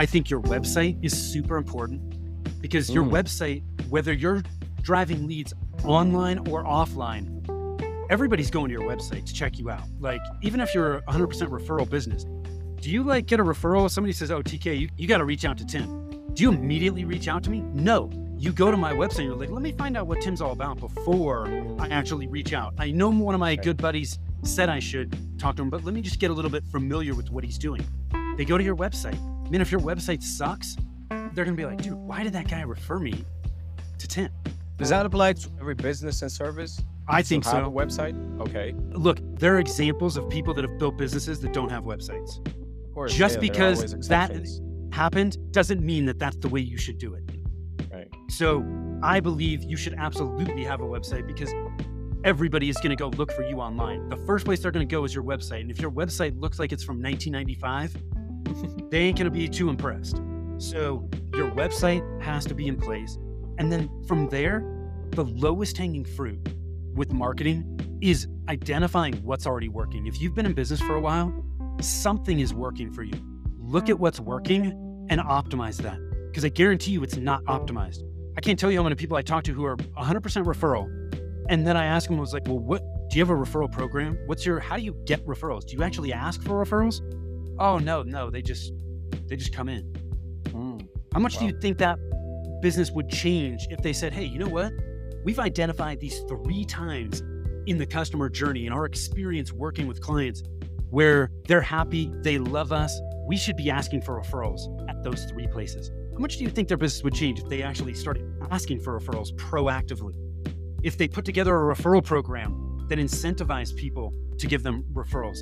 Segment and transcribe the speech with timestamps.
[0.00, 2.00] I think your website is super important
[2.62, 3.10] because your Mm.
[3.10, 4.42] website, whether you're
[4.80, 5.52] driving leads
[5.84, 7.26] online or offline,
[8.08, 9.82] everybody's going to your website to check you out.
[10.00, 12.24] Like, even if you're 100% referral business,
[12.80, 13.90] do you like get a referral?
[13.90, 16.08] Somebody says, Oh, TK, you, you got to reach out to Tim.
[16.32, 17.60] Do you immediately reach out to me?
[17.74, 18.08] No.
[18.38, 20.80] You go to my website, you're like, let me find out what Tim's all about
[20.80, 21.46] before
[21.78, 22.72] I actually reach out.
[22.78, 25.92] I know one of my good buddies said I should talk to him, but let
[25.92, 27.84] me just get a little bit familiar with what he's doing.
[28.38, 29.18] They go to your website.
[29.50, 30.76] Man, if your website sucks,
[31.34, 33.24] they're gonna be like, dude, why did that guy refer me
[33.98, 34.30] to Tim?
[34.76, 36.80] Does that apply to every business and service?
[37.08, 37.70] I think have a so.
[37.70, 38.40] website?
[38.40, 38.74] Okay.
[38.92, 42.46] Look, there are examples of people that have built businesses that don't have websites.
[42.46, 43.12] Of course.
[43.12, 44.30] Just yeah, because that-
[44.92, 47.22] Happened doesn't mean that that's the way you should do it.
[47.92, 48.08] Right.
[48.28, 48.64] So
[49.02, 51.54] I believe you should absolutely have a website because
[52.24, 54.08] everybody is going to go look for you online.
[54.08, 55.60] The first place they're going to go is your website.
[55.60, 57.96] And if your website looks like it's from 1995,
[58.90, 60.20] they ain't to be too impressed.
[60.58, 63.18] So your website has to be in place.
[63.58, 64.64] And then from there,
[65.10, 66.38] the lowest hanging fruit
[66.94, 70.06] with marketing is identifying what's already working.
[70.06, 71.32] If you've been in business for a while,
[71.80, 73.14] something is working for you.
[73.58, 74.66] Look at what's working
[75.10, 75.98] and optimize that
[76.30, 78.02] because I guarantee you it's not optimized.
[78.36, 80.88] I can't tell you how many people I talk to who are 100% referral.
[81.48, 83.70] And then I ask them, I was like, well, what do you have a referral
[83.70, 84.18] program?
[84.26, 85.66] What's your, how do you get referrals?
[85.66, 87.00] Do you actually ask for referrals?
[87.60, 88.72] Oh, no, no, they just,
[89.28, 89.92] they just come in.
[90.46, 90.88] Mm.
[91.12, 91.98] How much do you think that
[92.62, 94.72] business would change if they said, hey, you know what?
[95.24, 97.20] We've identified these three times
[97.66, 100.42] in the customer journey in our experience working with clients
[100.88, 102.98] where they're happy, they love us.
[103.26, 105.90] We should be asking for referrals at those three places.
[106.14, 108.98] How much do you think their business would change if they actually started asking for
[108.98, 110.14] referrals proactively?
[110.82, 115.38] If they put together a referral program that incentivized people to give them referrals?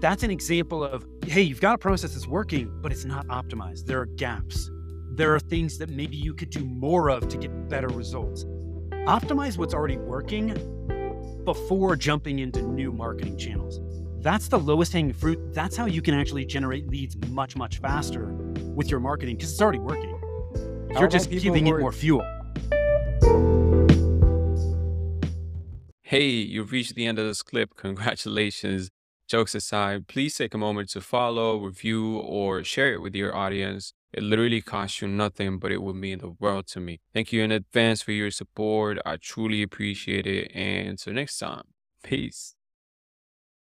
[0.00, 3.84] That's an example of, hey, you've got a process that's working, but it's not optimized.
[3.84, 4.70] There are gaps.
[5.12, 8.46] There are things that maybe you could do more of to get better results.
[9.06, 10.54] Optimize what's already working
[11.44, 13.78] before jumping into new marketing channels.
[14.22, 15.52] That's the lowest hanging fruit.
[15.52, 18.32] That's how you can actually generate leads much, much faster
[18.74, 20.18] with your marketing because it's already working.
[20.98, 22.22] You're just giving who it more fuel.
[26.00, 27.76] Hey, you've reached the end of this clip.
[27.76, 28.90] Congratulations.
[29.30, 33.94] Jokes aside, please take a moment to follow, review, or share it with your audience.
[34.12, 36.98] It literally costs you nothing, but it would mean the world to me.
[37.14, 38.98] Thank you in advance for your support.
[39.06, 40.50] I truly appreciate it.
[40.52, 41.62] And until next time,
[42.02, 42.56] peace.